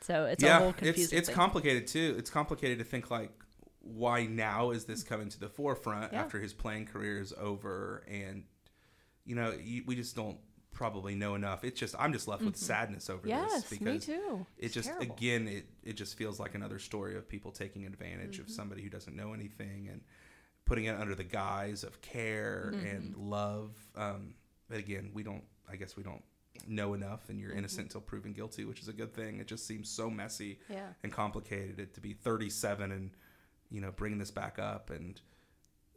[0.02, 1.36] So it's a yeah, whole it's confusing it's thing.
[1.36, 2.16] complicated too.
[2.18, 3.32] It's complicated to think like
[3.82, 6.22] why now is this coming to the forefront Yeah.
[6.22, 8.44] after his playing career is over, and
[9.26, 10.38] you know you, we just don't
[10.72, 11.64] probably know enough.
[11.64, 13.30] It's just I'm just left with sadness over Mm-hmm.
[13.30, 14.46] yes, this me because too.
[14.58, 15.14] it just terrible.
[15.16, 18.44] again it it just feels like another story of people taking advantage Mm-hmm.
[18.46, 20.02] of somebody who doesn't know anything and
[20.66, 22.88] putting it under the guise of care Mm-hmm.
[22.88, 23.72] and love.
[23.96, 24.36] Um,
[24.70, 25.44] but again, we don't.
[25.72, 26.24] I guess we don't
[26.68, 27.48] know enough, and Mm-hmm.
[27.50, 29.40] you're innocent until proven guilty, which is a good thing.
[29.40, 30.88] It just seems so messy Yeah.
[31.04, 31.80] and complicated.
[31.80, 33.12] It to be 37 and
[33.70, 35.20] you know bringing this back up and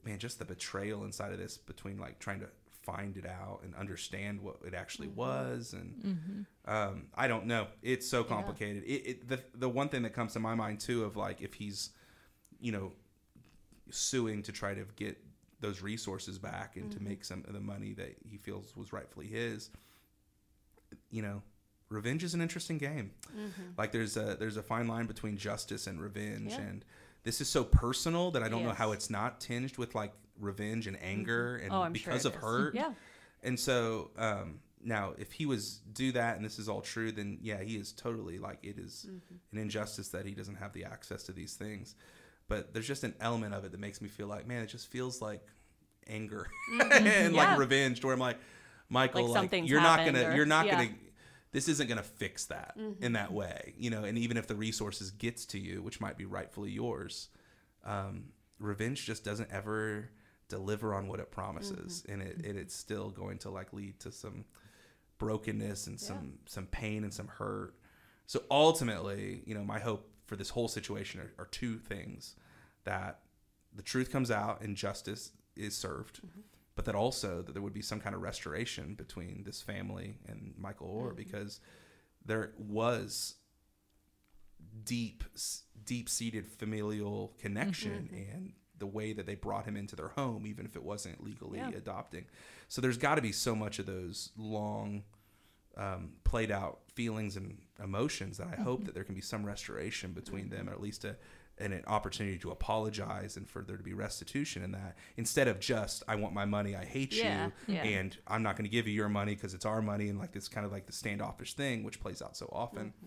[0.05, 2.49] man, just the betrayal inside of this between like trying to
[2.83, 5.17] find it out and understand what it actually Mm-hmm.
[5.17, 7.69] was and um, I don't know.
[7.83, 8.85] It's so complicated.
[8.85, 11.55] It, it the the one thing that comes to my mind too of like if
[11.55, 11.91] he's
[12.61, 12.93] you know
[13.91, 15.19] suing to try to get
[15.61, 19.27] those resources back and to make some of the money that he feels was rightfully
[19.27, 19.71] his
[21.15, 21.43] you know
[21.89, 23.63] revenge is an interesting game mm-hmm.
[23.79, 26.61] like there's a there's a fine line between justice and revenge Yeah.
[26.61, 26.85] and
[27.23, 30.87] this is so personal that i don't know how it's not tinged with like revenge
[30.89, 31.07] and mm-hmm.
[31.07, 32.41] anger and Oh, I'm sure because of is.
[32.41, 32.93] hurt Yeah.
[33.45, 37.39] and so um now if he was do that and this is all true then
[37.41, 39.35] yeah he is totally like it is mm-hmm.
[39.53, 41.95] an injustice that he doesn't have the access to these things
[42.49, 44.89] but there's just an element of it that makes me feel like man it just
[44.89, 45.47] feels like
[46.09, 46.47] anger
[46.91, 47.41] and Yeah.
[47.41, 48.39] like revenge where i'm like
[48.89, 50.85] michael Like like, you're not gonna or- you're not yeah.
[50.85, 50.95] gonna
[51.53, 55.11] this isn't gonna fix that in that way you know and even if the resources
[55.11, 57.29] gets to you which might be rightfully yours
[57.85, 58.25] um,
[58.59, 60.11] revenge just doesn't ever
[60.49, 64.11] deliver on what it promises and it, it it's still going to like lead to
[64.13, 64.45] some
[65.19, 67.75] brokenness and some some pain and some hurt.
[68.27, 72.35] So ultimately you know my hope for this whole situation are, are two things
[72.85, 73.21] that
[73.75, 76.21] the truth comes out and justice is served
[76.77, 80.55] but that also that there would be some kind of restoration between this family and
[80.59, 81.17] michael Oher mm.
[81.17, 81.61] because
[82.25, 83.37] there was
[84.85, 85.25] deep
[85.85, 88.35] deep seated familial connection mm-hmm.
[88.35, 91.59] and the way that they brought him into their home even if it wasn't legally
[91.59, 91.71] Yeah.
[91.71, 92.27] adopting.
[92.69, 95.05] So there's got to be so much of those long
[95.77, 98.87] um, played out feelings and emotions that i hope mm-hmm.
[98.87, 100.55] that there can be some restoration between mm-hmm.
[100.55, 101.17] them or at least a
[101.59, 105.61] and an opportunity to apologize and for there to be restitution in that instead of
[105.61, 107.83] just i want my money i hate Yeah, you yeah.
[107.85, 110.33] and i'm not going to give you your money because it's our money and like
[110.33, 113.07] this kind of like the standoffish thing which plays out so often Mm-hmm.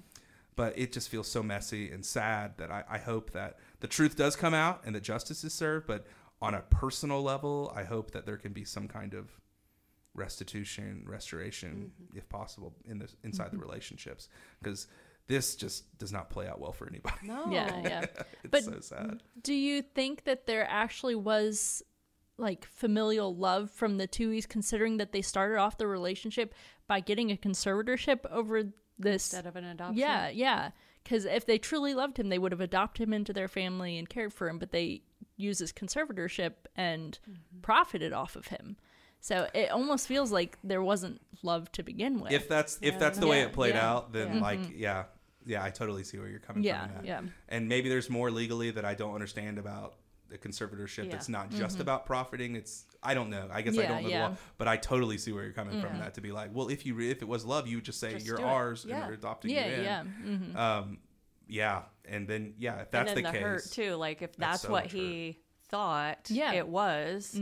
[0.55, 4.15] but it just feels so messy and sad that I, I hope that the truth
[4.15, 5.85] does come out and that justice is served.
[5.85, 6.07] But
[6.41, 9.29] on a personal level, I hope that there can be some kind of
[10.15, 12.17] restitution, restoration, Mm-hmm.
[12.17, 14.29] if possible, in the inside the relationships
[14.61, 14.87] because
[15.27, 17.15] this just does not play out well for anybody.
[17.23, 17.51] No.
[17.51, 18.05] Yeah, yeah.
[18.43, 19.23] it's But- so sad.
[19.41, 21.83] Do you think that there actually was
[22.37, 26.53] like familial love from the Tuohys, considering that they started off the relationship
[26.87, 28.63] by getting a conservatorship over
[28.99, 29.33] this?
[29.33, 29.97] Instead of an adoption.
[29.97, 30.69] yeah, yeah.
[31.03, 34.07] Because if they truly loved him, they would have adopted him into their family and
[34.09, 34.59] cared for him.
[34.59, 35.01] But they
[35.37, 37.61] used his conservatorship and Mm-hmm.
[37.61, 38.77] profited off of him.
[39.19, 42.31] So it almost feels like there wasn't love to begin with.
[42.31, 44.41] If that's if Yeah, that's the way it played yeah, out, then yeah.
[44.41, 45.03] like yeah,
[45.47, 47.05] yeah, I totally see where you're coming yeah, from.
[47.05, 47.29] Yeah, yeah.
[47.49, 49.95] and maybe there's more legally that I don't understand about
[50.29, 51.05] the conservatorship.
[51.05, 51.11] Yeah.
[51.11, 52.55] That's not just about profiting.
[52.55, 53.47] It's I don't know.
[53.51, 54.23] I guess I don't know yeah.
[54.23, 55.97] the law, but I totally see where you're coming from.
[55.99, 57.99] That to be like, well, if you re- if it was love, you would just
[57.99, 58.97] say Just you're ours Yeah.
[58.97, 59.83] and we're adopting Yeah, you in.
[59.83, 60.03] yeah.
[60.03, 60.97] hmm Um,
[61.47, 63.95] yeah, and then yeah, if that's and the then the, case, hurt too.
[63.95, 65.37] Like if That's that's, so what he
[65.69, 66.53] thought Yeah.
[66.53, 67.39] it was,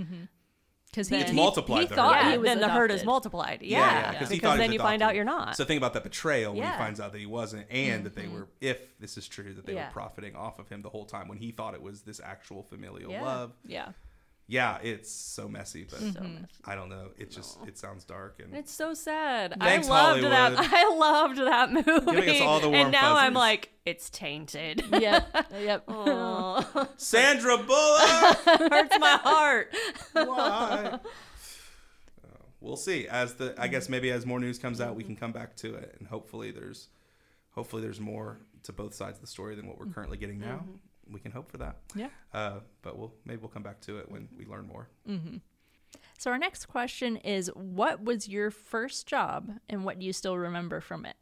[0.95, 2.23] Because he, It's he- multiplied he the thought hurt.
[2.23, 3.61] yeah, he was then the hurt is multiplied.
[3.61, 5.57] Yeah, Yeah, yeah, 'cause he because thought he then was you find out you're not.
[5.57, 8.23] So think about that betrayal when he finds out that he wasn't, and that they
[8.23, 8.33] mm-hmm.
[8.33, 9.87] were, if this is true, that they Yeah.
[9.87, 12.63] were profiting off of him the whole time when he thought it was this actual
[12.63, 13.23] familial Yeah.
[13.23, 13.51] love.
[13.65, 13.89] Yeah.
[14.47, 16.35] Yeah, it's so messy, but so mm-hmm.
[16.35, 16.47] messy.
[16.65, 17.09] I don't know.
[17.17, 19.55] It just it sounds dark and It's so sad.
[19.59, 20.31] Thanks, I loved Hollywood.
[20.31, 20.69] that.
[20.71, 21.71] I loved that
[22.05, 22.21] movie.
[22.21, 24.83] Giving all the warm and now I'm like, it's tainted.
[24.91, 25.47] Yep.
[25.51, 25.83] Yep.
[25.87, 28.37] Aw, Sandra Bullock.
[28.71, 29.75] hurts my heart.
[30.13, 30.27] Why?
[30.93, 30.97] Uh,
[32.61, 33.07] we'll see.
[33.07, 35.21] As the I guess maybe as more news comes out, we can mm-hmm.
[35.21, 36.89] come back to it, and hopefully there's
[37.51, 39.93] hopefully there's more to both sides of the story than what we're mm-hmm.
[39.93, 40.65] currently getting now.
[41.11, 41.77] We can hope for that.
[41.95, 42.09] Yeah.
[42.33, 44.89] Uh, but we'll maybe we'll come back to it when we learn more.
[46.17, 50.37] So our next question is what was your first job and what do you still
[50.37, 51.15] remember from it?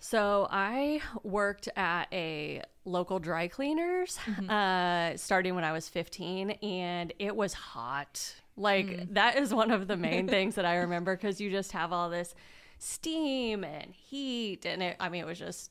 [0.00, 7.12] So I worked at a local dry cleaners uh, starting when I was 15, and
[7.18, 8.34] it was hot.
[8.56, 11.92] Like that is one of the main things that I remember because you just have
[11.92, 12.34] all this
[12.78, 15.70] steam and heat, and it, I mean it was just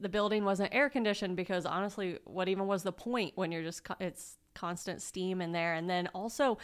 [0.00, 3.84] the building wasn't air conditioned because honestly, what even was the point when you're just
[3.84, 6.58] co- it's constant steam in there, and then also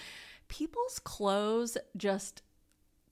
[0.48, 2.42] people's clothes just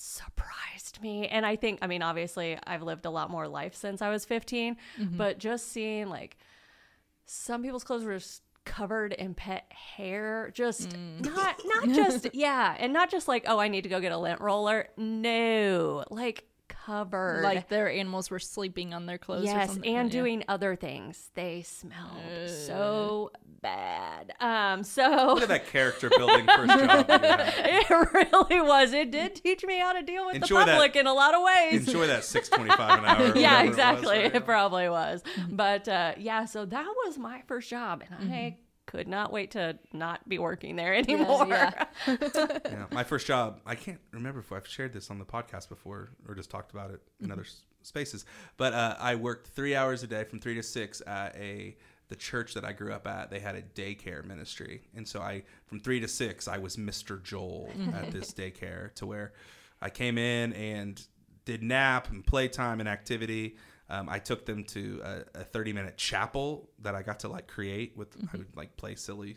[0.01, 1.29] surprised me.
[1.29, 4.25] And I think, I mean, obviously, I've lived a lot more life since I was
[4.25, 5.17] 15, mm-hmm.
[5.17, 6.39] but just seeing like
[7.27, 11.25] some people's clothes were just covered in pet hair, just mm.
[11.25, 12.77] not, not just, yeah.
[12.79, 14.89] And not just like, oh, I need to go get a lint roller.
[14.97, 16.45] No, like
[16.87, 17.43] covered.
[17.43, 19.95] Like their animals were sleeping on their clothes or Yes, something.
[19.97, 20.21] and Yeah.
[20.21, 21.31] doing other things.
[21.35, 23.31] They smelled so
[23.63, 24.33] bad.
[24.41, 27.07] Um, so Look at that character building first job.
[27.09, 27.17] you
[27.91, 28.93] it really was.
[28.93, 31.35] It did teach me how to deal with Enjoy the that- public in a lot
[31.35, 31.87] of ways.
[31.87, 33.19] Enjoy that six twenty five an hour.
[33.37, 34.17] yeah, whatever it was, exactly.
[34.39, 35.23] It, probably was.
[35.49, 38.57] But uh, yeah, so that was my first job, and I
[38.91, 41.47] could not wait to not be working there anymore.
[41.49, 41.85] yeah.
[42.07, 43.61] yeah, my first job.
[43.65, 46.91] I can't remember if I've shared this on the podcast before or just talked about
[46.91, 47.45] it in other
[47.83, 48.25] spaces.
[48.57, 51.77] But uh, I worked three hours a day from three to six at a
[52.09, 53.31] the church that I grew up at.
[53.31, 57.23] They had a daycare ministry, and so I from three to six I was Mr.
[57.23, 59.33] Joel at this daycare to where
[59.81, 61.01] I came in and
[61.45, 63.57] did nap and playtime and activity.
[63.91, 67.49] Um, I took them to a, a 30 minute chapel that I got to like
[67.49, 69.37] create with, I would like play silly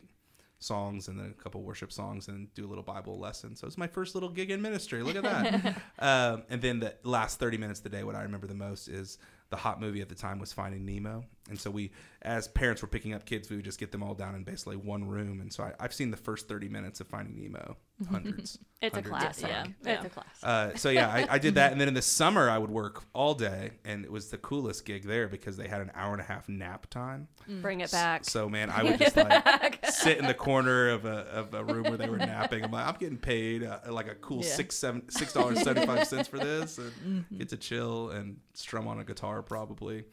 [0.60, 3.56] songs and then a couple worship songs and do a little Bible lesson.
[3.56, 5.04] So it's my first little gig in ministry.
[5.04, 5.82] Look at that.
[6.00, 8.88] um, and then the last 30 minutes of the day, what I remember the most
[8.88, 9.18] is
[9.50, 11.26] the hot movie at the time was Finding Nemo.
[11.50, 14.14] And so we, as parents were picking up kids, we would just get them all
[14.14, 15.42] down in basically one room.
[15.42, 17.76] And so I, I've seen the first 30 minutes of Finding Nemo
[18.10, 18.60] hundreds.
[18.82, 19.50] It's a hundreds of classic.
[19.50, 19.94] Yeah.
[19.94, 20.40] It's a classic.
[20.44, 23.04] uh, so yeah, I, I did that, and then in the summer I would work
[23.14, 26.22] all day, and it was the coolest gig there because they had an hour and
[26.22, 27.28] a half nap time.
[27.62, 28.24] Bring it back.
[28.24, 31.84] So man, I would just like sit in the corner of a, of a room
[31.84, 32.64] where they were napping.
[32.64, 34.50] I'm like, I'm getting paid uh, like a cool Yeah.
[34.54, 38.88] six seven six dollars seventy five cents for this, and get to chill and strum
[38.88, 40.06] on a guitar probably.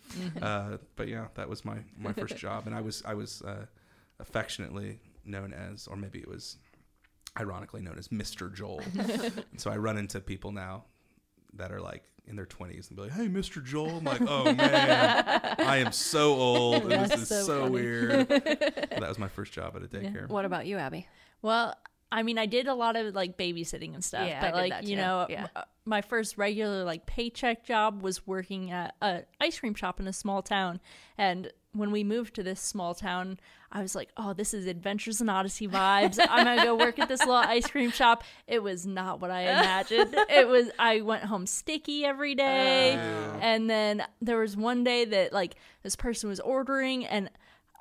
[0.42, 3.66] Uh, but yeah, that was my my first job, and I was I was uh,
[4.18, 6.56] affectionately known as, or maybe it was
[7.38, 8.52] ironically known as Mr.
[8.52, 8.82] Joel.
[8.98, 10.84] and so I run into people now
[11.54, 13.64] that are like in their 20s and be like, "Hey, Mr.
[13.64, 17.72] Joel." I'm like, "Oh man, I am so old, and this is so so, funny.
[17.72, 20.28] weird." that was my first job at a daycare.
[20.28, 21.06] What about you, Abby?
[21.42, 21.74] Well,
[22.12, 24.70] I mean, I did a lot of like babysitting and stuff, Yeah, I but did
[24.70, 25.46] like you know, Yeah.
[25.56, 30.06] m- my first regular like paycheck job was working at a ice cream shop in
[30.08, 30.80] a small town,
[31.16, 33.38] and when we moved to this small town,
[33.70, 36.18] I was like, "Oh, this is Adventures in Odyssey vibes.
[36.28, 39.42] I'm gonna go work at this little ice cream shop." It was not what I
[39.42, 40.12] imagined.
[40.28, 40.68] it was.
[40.80, 45.54] I went home sticky every day, oh, and then there was one day that like
[45.84, 47.30] this person was ordering, and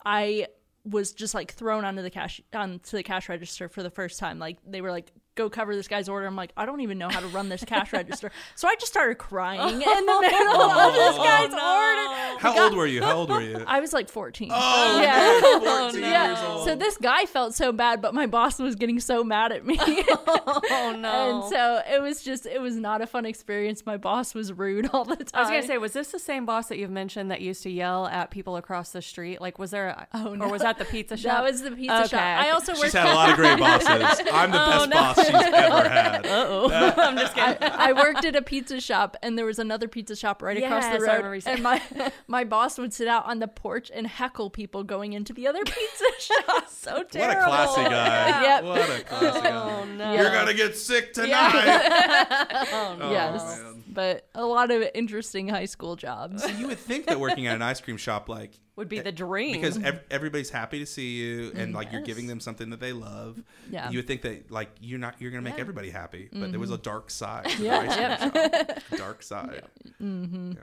[0.05, 0.47] I
[0.89, 4.39] was just like thrown onto the cash onto the cash register for the first time.
[4.39, 7.09] Like they were like, "Go cover this guy's order." I'm like, I don't even know
[7.09, 10.71] how to run this cash register, so I just started crying in the middle of
[10.75, 12.39] oh, this guy's order.
[12.39, 13.01] How old were you?
[13.01, 13.63] How old were you?
[13.67, 14.49] I was like 14.
[14.53, 15.39] Oh, yeah.
[15.61, 16.27] man, 14 Yeah.
[16.27, 16.65] years old.
[16.65, 19.77] So this guy felt so bad, but my boss was getting so mad at me.
[19.79, 21.41] Oh no.
[21.41, 23.85] and so it was just, it was not a fun experience.
[23.85, 25.27] My boss was rude all the time.
[25.33, 27.69] I was gonna say, was this the same boss that you've mentioned that used to
[27.69, 29.41] yell at people across the street?
[29.41, 29.87] Like, was there?
[29.89, 31.31] A, Oh, Or was that the pizza shop?
[31.31, 32.19] that was the pizza Okay, shop.
[32.21, 32.49] I okay.
[32.51, 32.93] also She's worked.
[32.93, 33.87] had a lot of great bosses.
[34.31, 36.25] I'm the oh, best boss she's ever had.
[36.99, 37.57] I'm just kidding.
[37.61, 40.99] I worked at a pizza shop, and there was another pizza shop right across the
[40.99, 41.23] road.
[41.23, 41.81] remember And my
[42.27, 45.63] my boss would sit out on the porch and heckle people going into the other
[45.63, 46.69] pizza shop.
[46.69, 47.19] so terrible.
[47.19, 48.41] What a classy guy.
[48.43, 48.63] Yep.
[48.63, 49.51] What a classy guy.
[49.51, 50.13] Oh no.
[50.13, 52.67] You're gonna get sick tonight.
[52.71, 53.05] Oh, no.
[53.05, 53.78] Oh, yes, man.
[53.89, 56.45] But a lot of interesting high school jobs.
[56.59, 59.11] you would think that working at an ice cream shop, like Would be eh, the
[59.11, 59.53] dream.
[59.59, 62.93] because ev- everybody's happy to see you and like you're giving them something that they
[62.93, 63.41] love.
[63.69, 63.89] Yeah.
[63.89, 65.61] You would think that like you're not you're gonna make Yeah.
[65.61, 66.79] everybody happy, but there was mm-hmm.
[66.79, 67.47] a dark side.
[67.59, 67.79] Yeah.
[67.79, 68.79] ice cream shop.
[68.97, 69.63] Dark side.
[70.01, 70.51] Mm-hmm.
[70.53, 70.59] Yeah.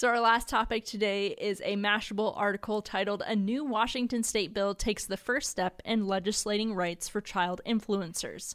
[0.00, 4.74] So, our last topic today is a Mashable article titled A New Washington State Bill
[4.74, 8.54] Takes the First Step in Legislating Rights for Child Influencers.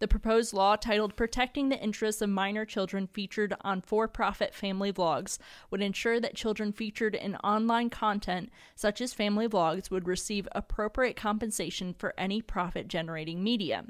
[0.00, 4.92] The proposed law, titled Protecting the Interests of Minor Children Featured on For Profit Family
[4.92, 5.38] Vlogs,
[5.70, 11.16] would ensure that children featured in online content, such as family vlogs, would receive appropriate
[11.16, 13.86] compensation for any profit generating media.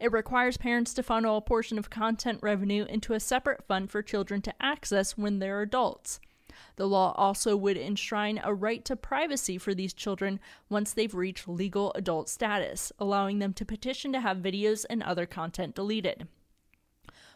[0.00, 4.02] It requires parents to funnel a portion of content revenue into a separate fund for
[4.02, 6.20] children to access when they're adults.
[6.76, 11.46] The law also would enshrine a right to privacy for these children once they've reached
[11.46, 16.26] legal adult status, allowing them to petition to have videos and other content deleted.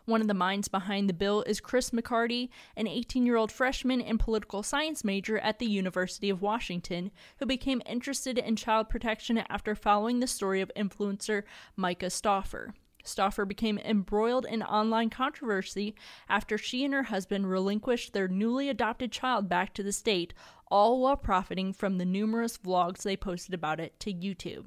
[0.09, 4.01] One of the minds behind the bill is Chris McCarty, an 18 year old freshman
[4.01, 9.37] and political science major at the University of Washington, who became interested in child protection
[9.51, 11.43] after following the story of influencer
[11.79, 12.73] Myka Stauffer.
[13.05, 15.95] Stauffer became embroiled in online controversy
[16.29, 20.35] after she and her husband relinquished their newly adopted child back to the state,
[20.71, 24.67] all while profiting from the numerous vlogs they posted about it to YouTube.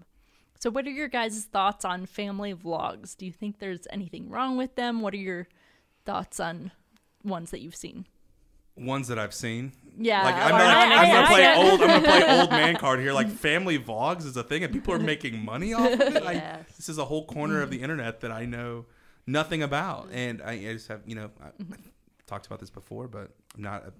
[0.59, 3.17] So, what are your guys' thoughts on family vlogs?
[3.17, 5.01] Do you think there's anything wrong with them?
[5.01, 5.47] What are your
[6.05, 6.71] thoughts on
[7.23, 8.05] ones that you've seen?
[8.85, 9.71] Ones that I've seen.
[9.99, 11.81] Yeah, Like I'm, not, I- I'm I- gonna I- play old.
[11.81, 13.13] I'm gonna play old man card here.
[13.13, 16.23] Like family vlogs is a thing, and people are making money off of it.
[16.23, 16.65] I, Yes.
[16.77, 18.85] this is a whole corner of the internet that I know
[19.27, 21.73] nothing about, and I, I just have you know I, Mm-hmm.
[21.73, 23.93] I've talked about this before, but I'm not a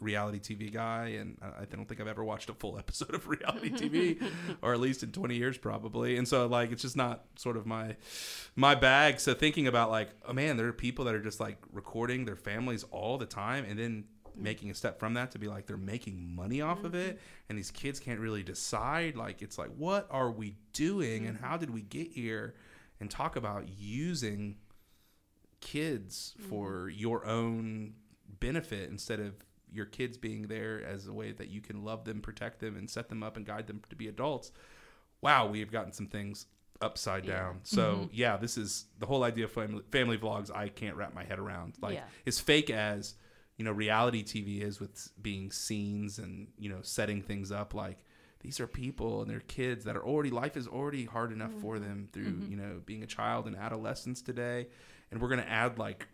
[0.00, 3.28] reality TV guy, and I, I don't think I've ever watched a full episode of
[3.28, 4.26] reality TV,
[4.62, 6.16] or at least in 20 years probably.
[6.16, 7.96] And so like it's just not sort of my
[8.56, 9.20] my bag.
[9.20, 12.36] So thinking about like oh man, there are people that are just like recording their
[12.36, 14.04] families all the time, and then
[14.36, 17.24] making a step from that to be like they're making money off of it mm-hmm.
[17.48, 21.46] and these kids can't really decide like it's like what are we doing and mm-hmm.
[21.46, 22.54] how did we get here
[23.00, 24.56] and talk about using
[25.60, 26.48] kids mm-hmm.
[26.48, 27.94] for your own
[28.40, 29.34] benefit instead of
[29.72, 32.88] your kids being there as a way that you can love them, protect them, and
[32.88, 34.52] set them up and guide them to be adults.
[35.20, 36.46] Wow, we have gotten some things
[36.80, 37.60] upside down.
[37.62, 40.54] So yeah, this is the whole idea of family, family vlogs.
[40.54, 41.74] I can't wrap my head around.
[41.80, 42.04] Like Yeah.
[42.26, 43.14] as fake as
[43.56, 47.74] you know reality TV is with being scenes and you know setting things up.
[47.74, 47.98] Like
[48.40, 51.76] these are people and they're kids that are already life is already hard enough for
[51.76, 51.84] mm-hmm.
[51.84, 52.50] them through mm-hmm.
[52.50, 54.68] you know being a child and adolescence today,
[55.10, 56.08] and we're gonna add like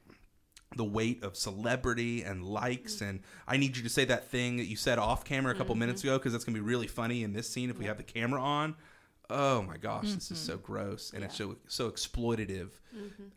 [0.76, 3.07] the weight of celebrity and likes mm-hmm.
[3.07, 5.74] and I need you to say that thing that you said off camera a couple
[5.74, 8.05] minutes ago because that's gonna be really funny in this scene if we have the
[8.05, 8.76] camera on.
[9.29, 12.70] Oh my gosh, this is so gross and it's so so exploitative,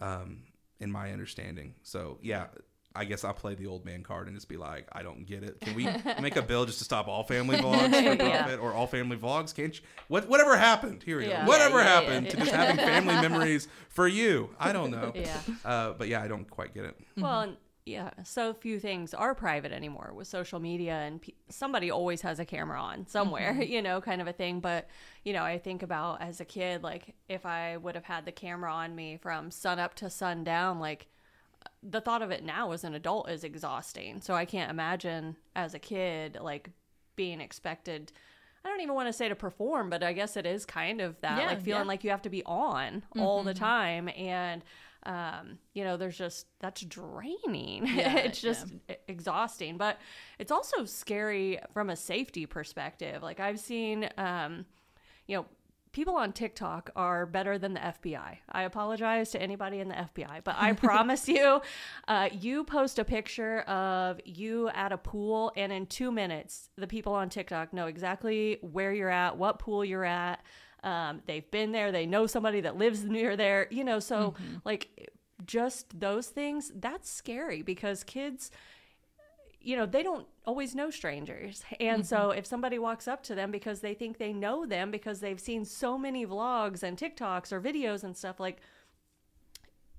[0.02, 0.44] um,
[0.80, 1.76] in my understanding.
[1.84, 2.48] So yeah,
[2.96, 5.44] I guess I'll play the old man card and just be like, I don't get
[5.44, 5.60] it.
[5.62, 5.86] Can we
[6.22, 8.56] make a bill just to stop all family vlogs for Yeah.
[8.58, 9.54] or all family vlogs?
[9.56, 9.84] Can't you?
[10.10, 11.02] What whatever happened?
[11.04, 11.44] Here we Yeah.
[11.46, 11.48] go.
[11.50, 12.44] Whatever Yeah, yeah, happened yeah, to yeah.
[12.46, 14.50] just having family memories for you?
[14.60, 15.12] I don't know.
[15.16, 15.40] Yeah.
[15.66, 17.00] Uh, but yeah, I don't quite get it.
[17.18, 21.92] Well, and yeah, so few things are private anymore with social media, and pe- somebody
[21.92, 24.60] always has a camera on somewhere, you know, kind of a thing.
[24.62, 24.88] But,
[25.26, 28.32] you know, I think about as a kid, like if I would have had the
[28.32, 31.08] camera on me from sun up to sundown, like
[31.82, 34.22] the thought of it now as an adult is exhausting.
[34.22, 36.70] So I can't imagine as a kid, like
[37.16, 38.12] being expected.
[38.66, 41.20] I don't even want to say to perform, but I guess it is kind of
[41.22, 41.88] that, Yeah, like feeling yeah.
[41.88, 44.10] like you have to be on all the time.
[44.16, 44.64] And,
[45.06, 47.86] um, you know, there's just that's draining.
[47.88, 48.68] Yeah, it's just
[49.10, 50.00] exhausting, but
[50.40, 53.22] it's also scary from a safety perspective.
[53.22, 54.66] Like I've seen, um,
[55.28, 55.46] you know,
[55.94, 58.40] people on TikTok are better than the FBI.
[58.52, 61.62] I apologize to anybody in the FBI, but I promise you,
[62.08, 66.88] uh, you post a picture of you at a pool, and in two minutes, the
[66.88, 70.44] people on TikTok know exactly where you're at, what pool you're at.
[70.84, 74.34] Um, they've been there, they know somebody that lives near there, you know, so
[74.66, 75.10] like
[75.46, 78.52] just those things, that's scary because kids
[79.64, 81.64] you know, they don't always know strangers.
[81.80, 82.40] And so mm-hmm.
[82.40, 85.66] if somebody walks up to them because they think they know them because they've seen
[85.66, 88.60] so many vlogs and TikToks or videos and stuff like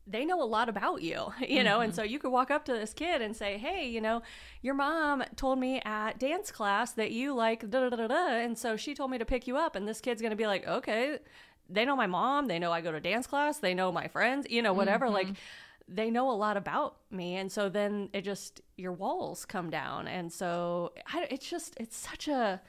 [0.06, 1.96] they know a lot about you, you know, and mm-hmm.
[1.96, 4.22] so you could walk up to this kid and say, "Hey, you know,
[4.60, 8.58] your mom told me at dance class that you like da da da da," and
[8.58, 11.18] so she told me to pick you up, and this kid's gonna be like, "Okay,
[11.70, 14.46] they know my mom, they know I go to dance class, they know my friends,
[14.50, 15.34] you know, whatever." Like, mm-hmm.
[15.86, 20.08] They know a lot about me, and so then it just your walls come down,
[20.08, 22.60] and so I, it's just it's such a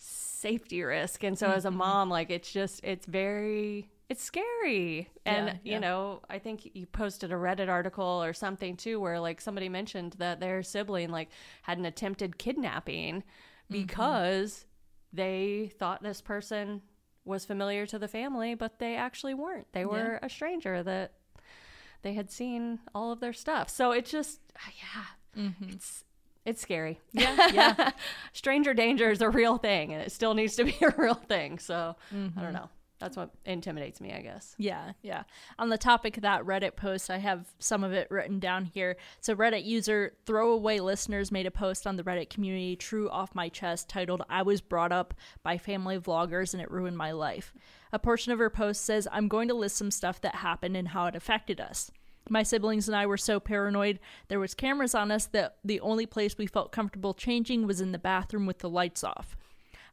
[0.00, 1.22] safety risk.
[1.22, 1.78] And so as a mm-hmm.
[1.78, 5.10] mom like it's just it's very it's scary.
[5.26, 5.74] And Yeah, yeah.
[5.74, 9.68] you know i think you posted a reddit article or something too where like somebody
[9.68, 11.28] mentioned that their sibling like
[11.62, 13.72] had an attempted kidnapping mm-hmm.
[13.72, 14.64] because
[15.12, 16.80] they thought this person
[17.26, 19.70] was familiar to the family but they actually weren't.
[19.72, 21.12] They were a stranger that
[22.02, 23.68] they had seen all of their stuff.
[23.68, 24.40] So it's just
[24.78, 25.70] yeah mm-hmm.
[25.70, 26.04] it's
[26.44, 27.00] it's scary.
[27.12, 27.90] Yeah, yeah.
[28.32, 29.92] stranger danger is a real thing.
[29.92, 31.58] And it still needs to be a real thing.
[31.58, 32.52] So i don't mm-hmm.
[32.52, 32.70] know
[33.00, 35.22] that's what intimidates me i guess Yeah, yeah.
[35.58, 38.96] On the topic of that Reddit post, I have some of it written down here.
[39.20, 43.48] So, Reddit user Throwaway Listeners made a post on the Reddit community True Off My
[43.48, 47.52] Chest titled, I was brought up by family vloggers and it ruined my life.
[47.92, 50.88] A portion of her post says, I'm going to list some stuff that happened and
[50.88, 51.90] how it affected us.
[52.28, 53.98] My siblings and I were so paranoid.
[54.28, 57.92] There was cameras on us that the only place we felt comfortable changing was in
[57.92, 59.36] the bathroom with the lights off.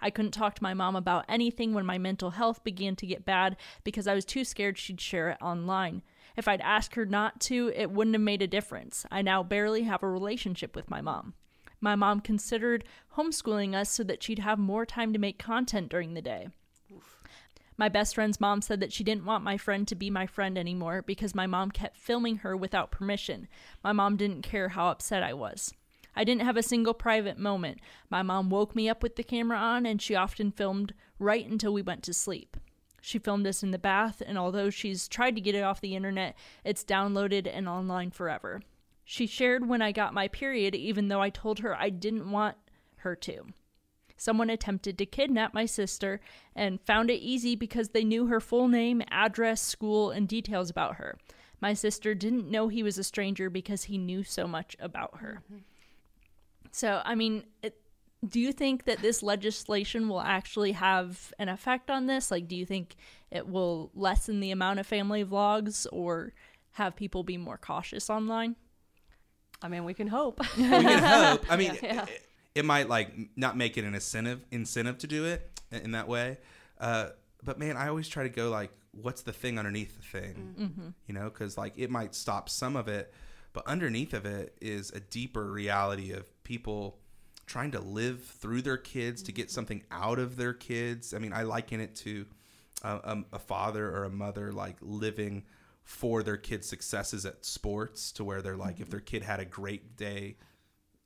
[0.01, 3.25] I couldn't talk to my mom about anything when my mental health began to get
[3.25, 6.01] bad because I was too scared she'd share it online.
[6.35, 9.05] If I'd asked her not to, it wouldn't have made a difference.
[9.09, 11.33] I now barely have a relationship with my mom.
[11.81, 12.83] My mom considered
[13.15, 16.49] homeschooling us so that she'd have more time to make content during the day.
[17.79, 20.57] My best friend's mom said that she didn't want my friend to be my friend
[20.57, 23.47] anymore because my mom kept filming her without permission.
[23.83, 25.73] My mom didn't care how upset I was.
[26.17, 27.77] I didn't have a single private moment.
[28.09, 31.71] My mom woke me up with the camera on, and she often filmed right until
[31.71, 32.57] we went to sleep.
[33.01, 35.95] She filmed us in the bath, and although she's tried to get it off the
[35.95, 38.63] internet, it's downloaded and online forever.
[39.05, 42.57] She shared when I got my period, even though I told her I didn't want
[42.97, 43.45] her to.
[44.17, 46.19] Someone attempted to kidnap my sister
[46.55, 50.95] and found it easy because they knew her full name, address, school, and details about
[50.95, 51.19] her.
[51.61, 55.43] My sister didn't know he was a stranger because he knew so much about her.
[55.45, 55.61] Mm-hmm.
[56.77, 57.75] So, I mean, it,
[58.23, 62.29] do you think that this legislation will actually have an effect on this?
[62.29, 62.95] Like, do you think
[63.31, 66.33] it will lessen the amount of family vlogs or
[66.73, 68.57] have people be more cautious online?
[69.59, 70.39] I mean, we can hope.
[70.55, 71.51] we can hope.
[71.51, 72.03] I mean, yeah, yeah.
[72.03, 76.07] It, it, might like not make it an incentive incentive to do it in that
[76.07, 76.37] way.
[76.79, 77.09] Uh,
[77.43, 80.55] but man, I always try to go like, what's the thing underneath the thing?
[80.59, 80.89] Mm-hmm.
[81.07, 83.11] You know, because like it might stop some of it,
[83.53, 86.99] but underneath of it is a deeper reality of people
[87.45, 91.13] trying to live through their kids to get something out of their kids.
[91.13, 92.25] I mean, I liken it to
[92.83, 95.43] uh, um, a father or a mother like living
[95.83, 98.83] for their kids' successes at sports to where they're like, mm-hmm.
[98.83, 100.35] if their kid had a great day,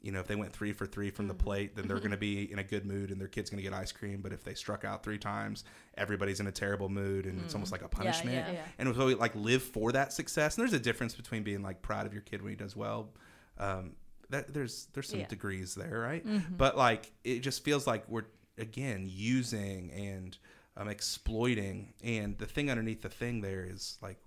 [0.01, 1.43] you know, if they went three for three from the mm-hmm.
[1.43, 3.69] plate, then they're going to be in a good mood and their kid's going to
[3.69, 4.21] get ice cream.
[4.21, 5.63] But if they struck out three times,
[5.95, 7.43] everybody's in a terrible mood and mm.
[7.43, 8.35] it's almost like a punishment.
[8.35, 8.65] Yeah, yeah, yeah.
[8.79, 10.57] And so we like live for that success.
[10.57, 13.09] And there's a difference between being like proud of your kid when he does well
[13.57, 13.91] um,
[14.29, 16.25] that there's there's some degrees there, right?
[16.25, 16.55] Mm-hmm.
[16.55, 18.25] But like it just feels like we're
[18.57, 20.37] again using and
[20.77, 24.17] um, exploiting, and the thing underneath the thing there is like,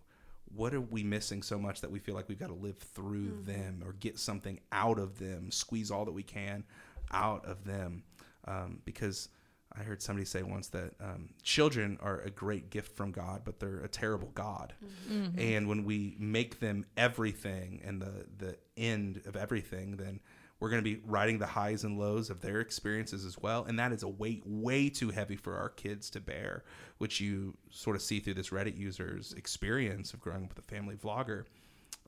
[0.54, 3.30] what are we missing so much that we feel like we've got to live through
[3.30, 3.44] mm-hmm.
[3.44, 6.64] them or get something out of them, squeeze all that we can
[7.12, 8.02] out of them,
[8.46, 9.28] um, because
[9.76, 13.58] I heard somebody say once that um, children are a great gift from God, but
[13.58, 14.72] they're a terrible God.
[15.10, 15.38] Mm-hmm.
[15.38, 20.20] And when we make them everything and the the end of everything, then
[20.60, 23.64] we're going to be riding the highs and lows of their experiences as well.
[23.64, 26.64] And that is a weight way too heavy for our kids to bear,
[26.98, 30.68] which you sort of see through this Reddit user's experience of growing up with a
[30.68, 31.44] family vlogger.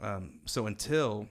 [0.00, 1.28] Um, so until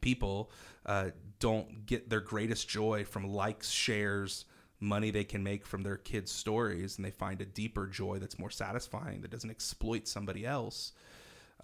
[0.00, 0.50] people
[0.86, 4.44] uh, don't get their greatest joy from likes, shares,
[4.80, 8.38] money they can make from their kids' stories and they find a deeper joy that's
[8.38, 10.92] more satisfying that doesn't exploit somebody else,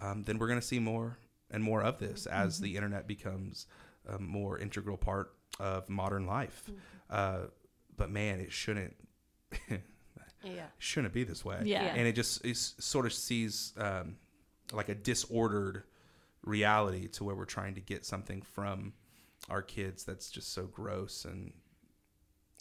[0.01, 1.17] um, then we're going to see more
[1.51, 2.63] and more of this as mm-hmm.
[2.63, 3.67] the internet becomes
[4.07, 6.63] a more integral part of modern life.
[6.69, 6.79] Mm-hmm.
[7.09, 7.47] Uh,
[7.97, 8.95] but man, it shouldn't.
[9.69, 10.65] yeah.
[10.77, 11.61] shouldn't be this way.
[11.63, 11.83] Yeah.
[11.83, 14.17] And it just it sort of sees um,
[14.73, 15.83] like a disordered
[16.43, 18.93] reality to where we're trying to get something from
[19.49, 21.53] our kids that's just so gross and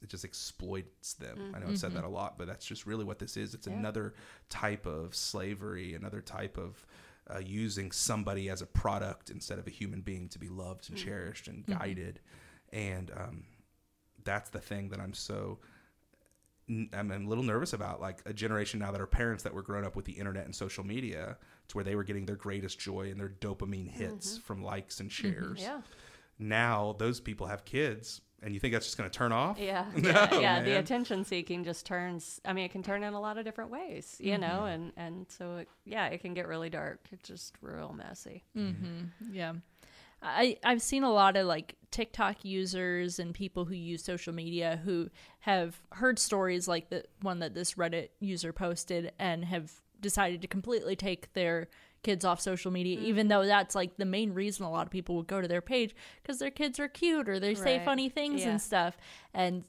[0.02, 1.38] it just exploits them.
[1.38, 1.56] Mm-hmm.
[1.56, 2.08] I know I've said that mm-hmm.
[2.08, 3.54] a lot, but that's just really what this is.
[3.54, 3.74] It's yeah.
[3.74, 4.14] another
[4.50, 6.84] type of slavery, another type of
[7.32, 10.98] uh, using somebody as a product instead of a human being to be loved and
[10.98, 11.08] mm-hmm.
[11.08, 11.78] cherished and mm-hmm.
[11.78, 12.20] guided.
[12.72, 13.44] And um,
[14.24, 15.58] that's the thing that I'm so
[16.68, 18.00] I'm a little nervous about.
[18.00, 20.54] Like a generation now that are parents that were grown up with the internet and
[20.54, 21.36] social media,
[21.68, 24.42] to where they were getting their greatest joy and their dopamine hits mm-hmm.
[24.42, 25.60] from likes and shares.
[25.60, 25.82] Yeah.
[26.38, 29.58] Now those people have kids and you think that's just going to turn off?
[29.58, 30.62] Yeah, no, yeah, yeah.
[30.62, 32.40] The attention seeking just turns.
[32.44, 34.42] I mean, it can turn in a lot of different ways, you mm-hmm.
[34.42, 37.00] know, and and so it, yeah, it can get really dark.
[37.10, 38.44] It's just real messy.
[38.56, 39.32] Mm-hmm.
[39.32, 39.54] Yeah.
[40.22, 44.80] I, I've seen a lot of like TikTok users and people who use social media
[44.82, 49.70] who have heard stories like the one that this Reddit user posted and have
[50.00, 51.68] decided to completely take their
[52.04, 53.06] kids off social media, mm-hmm.
[53.06, 55.60] even though that's like the main reason a lot of people would go to their
[55.60, 57.58] page because their kids are cute or they right.
[57.58, 58.50] say funny things yeah.
[58.50, 58.96] and stuff.
[59.32, 59.64] And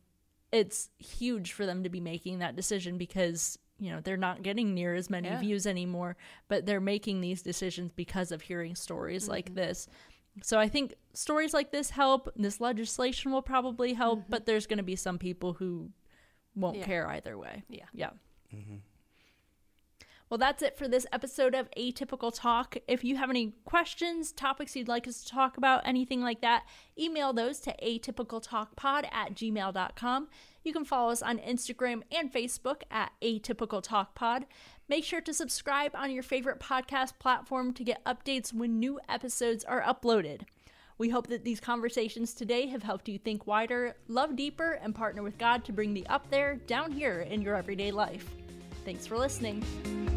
[0.51, 4.73] it's huge for them to be making that decision because you know they're not getting
[4.73, 5.39] near as many yeah.
[5.39, 6.15] views anymore
[6.47, 9.33] but they're making these decisions because of hearing stories mm-hmm.
[9.33, 9.87] like this
[10.41, 14.31] so i think stories like this help this legislation will probably help mm-hmm.
[14.31, 15.89] but there's going to be some people who
[16.55, 16.85] won't yeah.
[16.85, 18.11] care either way yeah yeah
[18.53, 18.75] mm-hmm.
[20.27, 22.77] Well, that's it for this episode of Atypical Talk.
[22.87, 26.65] If you have any questions, topics you'd like us to talk about, anything like that,
[26.97, 30.27] email those to atypicaltalkpod at gmail.com.
[30.63, 34.47] You can follow us on Instagram and Facebook at Atypical Talk Pod.
[34.89, 39.63] Make sure to subscribe on your favorite podcast platform to get updates when new episodes
[39.63, 40.41] are uploaded.
[40.97, 45.21] We hope that these conversations today have helped you think wider, love deeper, and partner
[45.21, 48.27] with God to bring the up there down here in your everyday life.
[48.85, 50.14] Thanks for listening.